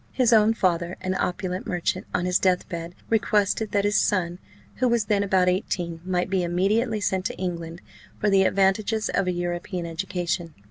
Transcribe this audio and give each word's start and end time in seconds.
His 0.13 0.33
own 0.33 0.55
father, 0.55 0.97
an 1.01 1.13
opulent 1.13 1.67
merchant, 1.67 2.07
on 2.11 2.25
his 2.25 2.39
death 2.39 2.67
bed 2.67 2.95
requested 3.11 3.69
that 3.69 3.85
his 3.85 3.97
son, 4.01 4.39
who 4.77 4.87
was 4.87 5.05
then 5.05 5.21
about 5.21 5.47
eighteen, 5.47 6.01
might 6.03 6.27
be 6.27 6.41
immediately 6.41 6.99
sent 6.99 7.23
to 7.25 7.37
England 7.37 7.81
for 8.19 8.27
the 8.27 8.41
advantages 8.45 9.09
of 9.09 9.27
a 9.27 9.31
European 9.31 9.85
education. 9.85 10.55